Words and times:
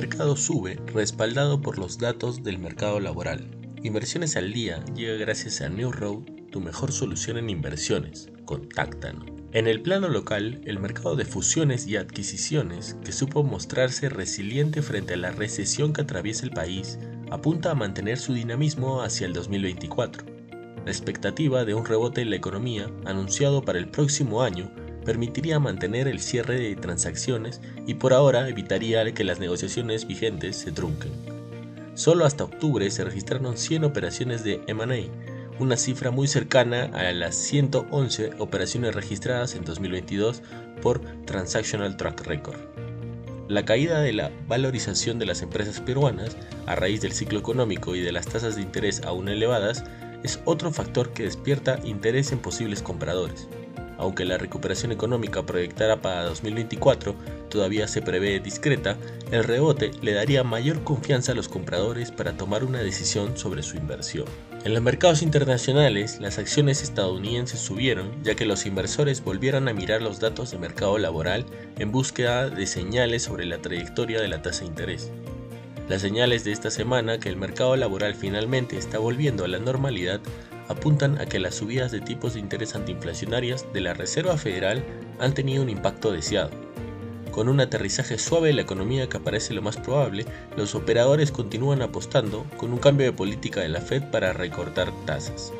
mercado 0.00 0.34
sube 0.34 0.80
respaldado 0.86 1.60
por 1.60 1.76
los 1.76 1.98
datos 1.98 2.42
del 2.42 2.58
mercado 2.58 3.00
laboral. 3.00 3.50
Inversiones 3.82 4.34
al 4.34 4.50
día 4.50 4.82
llega 4.94 5.18
gracias 5.18 5.60
a 5.60 5.68
New 5.68 5.92
Road, 5.92 6.22
tu 6.50 6.62
mejor 6.62 6.90
solución 6.90 7.36
en 7.36 7.50
inversiones. 7.50 8.30
Contáctanos. 8.46 9.26
En 9.52 9.66
el 9.66 9.82
plano 9.82 10.08
local, 10.08 10.62
el 10.64 10.78
mercado 10.78 11.16
de 11.16 11.26
fusiones 11.26 11.86
y 11.86 11.98
adquisiciones, 11.98 12.96
que 13.04 13.12
supo 13.12 13.42
mostrarse 13.42 14.08
resiliente 14.08 14.80
frente 14.80 15.12
a 15.12 15.18
la 15.18 15.32
recesión 15.32 15.92
que 15.92 16.00
atraviesa 16.00 16.46
el 16.46 16.52
país, 16.52 16.98
apunta 17.30 17.72
a 17.72 17.74
mantener 17.74 18.16
su 18.16 18.32
dinamismo 18.32 19.02
hacia 19.02 19.26
el 19.26 19.34
2024. 19.34 20.24
La 20.86 20.90
expectativa 20.90 21.66
de 21.66 21.74
un 21.74 21.84
rebote 21.84 22.22
en 22.22 22.30
la 22.30 22.36
economía, 22.36 22.90
anunciado 23.04 23.66
para 23.66 23.78
el 23.78 23.90
próximo 23.90 24.40
año, 24.40 24.72
permitiría 25.10 25.58
mantener 25.58 26.06
el 26.06 26.20
cierre 26.20 26.54
de 26.54 26.76
transacciones 26.76 27.60
y 27.84 27.94
por 27.94 28.12
ahora 28.12 28.48
evitaría 28.48 29.12
que 29.12 29.24
las 29.24 29.40
negociaciones 29.40 30.06
vigentes 30.06 30.54
se 30.54 30.70
trunquen. 30.70 31.10
Solo 31.94 32.24
hasta 32.24 32.44
octubre 32.44 32.88
se 32.92 33.02
registraron 33.02 33.58
100 33.58 33.82
operaciones 33.82 34.44
de 34.44 34.60
M&A, 34.68 35.10
una 35.60 35.76
cifra 35.76 36.12
muy 36.12 36.28
cercana 36.28 36.92
a 36.94 37.10
las 37.10 37.34
111 37.34 38.34
operaciones 38.38 38.94
registradas 38.94 39.56
en 39.56 39.64
2022 39.64 40.42
por 40.80 41.00
Transactional 41.24 41.96
Track 41.96 42.24
Record. 42.28 42.60
La 43.48 43.64
caída 43.64 44.00
de 44.02 44.12
la 44.12 44.30
valorización 44.46 45.18
de 45.18 45.26
las 45.26 45.42
empresas 45.42 45.80
peruanas 45.80 46.36
a 46.66 46.76
raíz 46.76 47.00
del 47.00 47.14
ciclo 47.14 47.40
económico 47.40 47.96
y 47.96 48.00
de 48.00 48.12
las 48.12 48.28
tasas 48.28 48.54
de 48.54 48.62
interés 48.62 49.02
aún 49.02 49.28
elevadas 49.28 49.82
es 50.22 50.38
otro 50.44 50.70
factor 50.70 51.12
que 51.12 51.24
despierta 51.24 51.80
interés 51.82 52.30
en 52.30 52.38
posibles 52.38 52.80
compradores. 52.80 53.48
Aunque 54.00 54.24
la 54.24 54.38
recuperación 54.38 54.92
económica 54.92 55.44
proyectada 55.44 56.00
para 56.00 56.24
2024 56.24 57.14
todavía 57.50 57.86
se 57.86 58.00
prevé 58.00 58.40
discreta, 58.40 58.96
el 59.30 59.44
rebote 59.44 59.90
le 60.00 60.14
daría 60.14 60.42
mayor 60.42 60.82
confianza 60.84 61.32
a 61.32 61.34
los 61.34 61.50
compradores 61.50 62.10
para 62.10 62.32
tomar 62.32 62.64
una 62.64 62.78
decisión 62.78 63.36
sobre 63.36 63.62
su 63.62 63.76
inversión. 63.76 64.24
En 64.64 64.72
los 64.72 64.82
mercados 64.82 65.20
internacionales, 65.20 66.18
las 66.18 66.38
acciones 66.38 66.82
estadounidenses 66.82 67.60
subieron 67.60 68.10
ya 68.22 68.34
que 68.34 68.46
los 68.46 68.64
inversores 68.64 69.22
volvieron 69.22 69.68
a 69.68 69.74
mirar 69.74 70.00
los 70.00 70.18
datos 70.18 70.50
de 70.50 70.58
mercado 70.58 70.96
laboral 70.96 71.44
en 71.78 71.92
búsqueda 71.92 72.48
de 72.48 72.66
señales 72.66 73.24
sobre 73.24 73.44
la 73.44 73.60
trayectoria 73.60 74.22
de 74.22 74.28
la 74.28 74.40
tasa 74.40 74.60
de 74.60 74.68
interés. 74.68 75.10
Las 75.90 76.00
señales 76.00 76.44
de 76.44 76.52
esta 76.52 76.70
semana 76.70 77.18
que 77.18 77.28
el 77.28 77.36
mercado 77.36 77.76
laboral 77.76 78.14
finalmente 78.14 78.78
está 78.78 78.98
volviendo 78.98 79.44
a 79.44 79.48
la 79.48 79.58
normalidad 79.58 80.20
apuntan 80.70 81.20
a 81.20 81.26
que 81.26 81.40
las 81.40 81.56
subidas 81.56 81.90
de 81.90 82.00
tipos 82.00 82.34
de 82.34 82.40
interés 82.40 82.76
antiinflacionarias 82.76 83.66
de 83.72 83.80
la 83.80 83.92
Reserva 83.92 84.36
Federal 84.36 84.84
han 85.18 85.34
tenido 85.34 85.62
un 85.62 85.68
impacto 85.68 86.12
deseado. 86.12 86.50
Con 87.32 87.48
un 87.48 87.60
aterrizaje 87.60 88.18
suave 88.18 88.50
en 88.50 88.56
la 88.56 88.62
economía 88.62 89.08
que 89.08 89.18
parece 89.18 89.52
lo 89.52 89.62
más 89.62 89.76
probable, 89.76 90.26
los 90.56 90.74
operadores 90.74 91.32
continúan 91.32 91.82
apostando 91.82 92.44
con 92.56 92.72
un 92.72 92.78
cambio 92.78 93.06
de 93.06 93.12
política 93.12 93.60
de 93.60 93.68
la 93.68 93.80
Fed 93.80 94.04
para 94.10 94.32
recortar 94.32 94.92
tasas. 95.06 95.52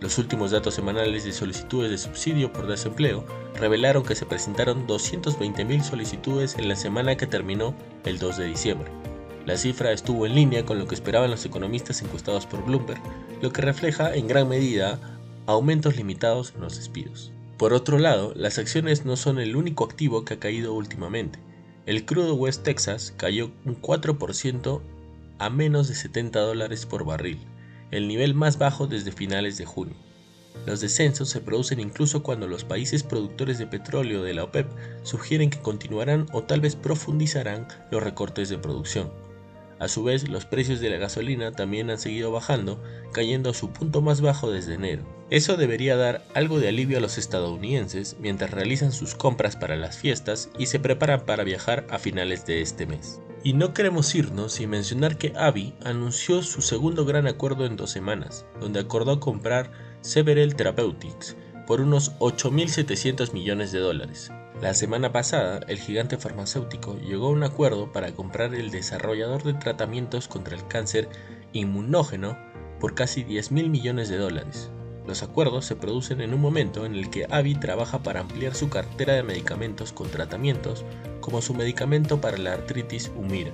Los 0.00 0.16
últimos 0.16 0.50
datos 0.50 0.74
semanales 0.74 1.24
de 1.24 1.32
solicitudes 1.32 1.90
de 1.90 1.98
subsidio 1.98 2.52
por 2.52 2.66
desempleo 2.66 3.26
revelaron 3.56 4.02
que 4.02 4.14
se 4.14 4.26
presentaron 4.26 4.86
220.000 4.86 5.82
solicitudes 5.82 6.56
en 6.56 6.68
la 6.68 6.76
semana 6.76 7.16
que 7.16 7.26
terminó 7.26 7.74
el 8.04 8.18
2 8.18 8.36
de 8.38 8.44
diciembre. 8.46 8.90
La 9.48 9.56
cifra 9.56 9.92
estuvo 9.92 10.26
en 10.26 10.34
línea 10.34 10.66
con 10.66 10.78
lo 10.78 10.86
que 10.86 10.94
esperaban 10.94 11.30
los 11.30 11.46
economistas 11.46 12.02
encuestados 12.02 12.44
por 12.44 12.66
Bloomberg, 12.66 13.00
lo 13.40 13.50
que 13.50 13.62
refleja 13.62 14.14
en 14.14 14.28
gran 14.28 14.46
medida 14.46 15.00
aumentos 15.46 15.96
limitados 15.96 16.52
en 16.54 16.60
los 16.60 16.76
despidos. 16.76 17.32
Por 17.56 17.72
otro 17.72 17.98
lado, 17.98 18.34
las 18.36 18.58
acciones 18.58 19.06
no 19.06 19.16
son 19.16 19.38
el 19.38 19.56
único 19.56 19.86
activo 19.86 20.26
que 20.26 20.34
ha 20.34 20.38
caído 20.38 20.74
últimamente. 20.74 21.38
El 21.86 22.04
crudo 22.04 22.34
West 22.34 22.62
Texas 22.62 23.14
cayó 23.16 23.50
un 23.64 23.80
4% 23.80 24.82
a 25.38 25.48
menos 25.48 25.88
de 25.88 25.94
70 25.94 26.40
dólares 26.40 26.84
por 26.84 27.06
barril, 27.06 27.38
el 27.90 28.06
nivel 28.06 28.34
más 28.34 28.58
bajo 28.58 28.86
desde 28.86 29.12
finales 29.12 29.56
de 29.56 29.64
junio. 29.64 29.96
Los 30.66 30.82
descensos 30.82 31.30
se 31.30 31.40
producen 31.40 31.80
incluso 31.80 32.22
cuando 32.22 32.48
los 32.48 32.64
países 32.64 33.02
productores 33.02 33.56
de 33.56 33.66
petróleo 33.66 34.22
de 34.22 34.34
la 34.34 34.44
OPEP 34.44 34.68
sugieren 35.04 35.48
que 35.48 35.62
continuarán 35.62 36.26
o 36.34 36.42
tal 36.42 36.60
vez 36.60 36.76
profundizarán 36.76 37.66
los 37.90 38.02
recortes 38.02 38.50
de 38.50 38.58
producción. 38.58 39.10
A 39.78 39.88
su 39.88 40.02
vez, 40.02 40.28
los 40.28 40.44
precios 40.44 40.80
de 40.80 40.90
la 40.90 40.96
gasolina 40.96 41.52
también 41.52 41.90
han 41.90 41.98
seguido 41.98 42.32
bajando, 42.32 42.82
cayendo 43.12 43.50
a 43.50 43.54
su 43.54 43.72
punto 43.72 44.02
más 44.02 44.20
bajo 44.20 44.50
desde 44.50 44.74
enero. 44.74 45.04
Eso 45.30 45.56
debería 45.56 45.96
dar 45.96 46.24
algo 46.34 46.58
de 46.58 46.68
alivio 46.68 46.98
a 46.98 47.00
los 47.00 47.18
estadounidenses 47.18 48.16
mientras 48.18 48.50
realizan 48.50 48.92
sus 48.92 49.14
compras 49.14 49.56
para 49.56 49.76
las 49.76 49.98
fiestas 49.98 50.50
y 50.58 50.66
se 50.66 50.80
preparan 50.80 51.26
para 51.26 51.44
viajar 51.44 51.86
a 51.90 51.98
finales 51.98 52.46
de 52.46 52.62
este 52.62 52.86
mes. 52.86 53.20
Y 53.44 53.52
no 53.52 53.72
queremos 53.72 54.14
irnos 54.14 54.54
sin 54.54 54.70
mencionar 54.70 55.16
que 55.16 55.32
Avi 55.36 55.74
anunció 55.84 56.42
su 56.42 56.60
segundo 56.60 57.04
gran 57.04 57.26
acuerdo 57.26 57.66
en 57.66 57.76
dos 57.76 57.90
semanas, 57.90 58.46
donde 58.60 58.80
acordó 58.80 59.20
comprar 59.20 59.70
Severell 60.00 60.56
Therapeutics 60.56 61.36
por 61.68 61.82
unos 61.82 62.18
8.700 62.18 63.34
millones 63.34 63.72
de 63.72 63.80
dólares, 63.80 64.32
la 64.62 64.72
semana 64.72 65.12
pasada, 65.12 65.60
el 65.68 65.78
gigante 65.78 66.16
farmacéutico 66.16 66.98
llegó 66.98 67.26
a 67.26 67.32
un 67.32 67.44
acuerdo 67.44 67.92
para 67.92 68.10
comprar 68.12 68.54
el 68.54 68.70
desarrollador 68.70 69.44
de 69.44 69.52
tratamientos 69.52 70.28
contra 70.28 70.56
el 70.56 70.66
cáncer 70.66 71.10
inmunógeno 71.52 72.38
por 72.80 72.94
casi 72.94 73.22
10 73.22 73.52
mil 73.52 73.68
millones 73.68 74.08
de 74.08 74.16
dólares. 74.16 74.70
Los 75.06 75.22
acuerdos 75.22 75.66
se 75.66 75.76
producen 75.76 76.22
en 76.22 76.32
un 76.32 76.40
momento 76.40 76.86
en 76.86 76.94
el 76.94 77.10
que 77.10 77.26
AVI 77.28 77.56
trabaja 77.56 78.02
para 78.02 78.20
ampliar 78.20 78.54
su 78.54 78.70
cartera 78.70 79.12
de 79.12 79.22
medicamentos 79.22 79.92
con 79.92 80.08
tratamientos 80.10 80.86
como 81.20 81.42
su 81.42 81.52
medicamento 81.52 82.18
para 82.18 82.38
la 82.38 82.54
artritis 82.54 83.12
Humira, 83.14 83.52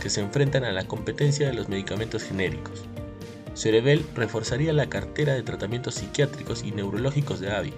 que 0.00 0.08
se 0.08 0.22
enfrentan 0.22 0.64
a 0.64 0.72
la 0.72 0.88
competencia 0.88 1.46
de 1.46 1.52
los 1.52 1.68
medicamentos 1.68 2.22
genéricos. 2.24 2.86
Cerevel 3.54 4.04
reforzaría 4.14 4.72
la 4.72 4.88
cartera 4.88 5.34
de 5.34 5.42
tratamientos 5.42 5.94
psiquiátricos 5.96 6.62
y 6.62 6.72
neurológicos 6.72 7.40
de 7.40 7.50
AVI, 7.50 7.74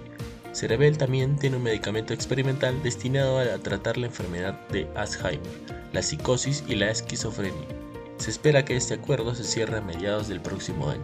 Cerebel 0.53 0.99
también 0.99 1.35
tiene 1.35 1.57
un 1.57 1.63
medicamento 1.63 2.13
experimental 2.13 2.81
destinado 2.83 3.39
a 3.39 3.57
tratar 3.57 3.97
la 3.97 4.05
enfermedad 4.05 4.53
de 4.69 4.87
Alzheimer, 4.95 5.41
la 5.91 6.03
psicosis 6.03 6.63
y 6.67 6.75
la 6.75 6.91
esquizofrenia. 6.91 7.67
Se 8.17 8.29
espera 8.29 8.63
que 8.63 8.75
este 8.75 8.93
acuerdo 8.93 9.33
se 9.33 9.43
cierre 9.43 9.79
a 9.79 9.81
mediados 9.81 10.27
del 10.27 10.41
próximo 10.41 10.89
año. 10.89 11.03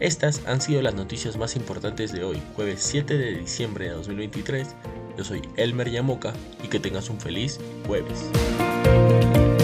Estas 0.00 0.42
han 0.46 0.60
sido 0.60 0.82
las 0.82 0.94
noticias 0.94 1.38
más 1.38 1.56
importantes 1.56 2.12
de 2.12 2.22
hoy, 2.24 2.40
jueves 2.54 2.80
7 2.82 3.16
de 3.16 3.38
diciembre 3.38 3.86
de 3.86 3.92
2023. 3.92 4.68
Yo 5.16 5.24
soy 5.24 5.42
Elmer 5.56 5.90
Yamoca 5.90 6.34
y 6.62 6.68
que 6.68 6.78
tengas 6.78 7.08
un 7.08 7.18
feliz 7.18 7.58
jueves. 7.86 8.30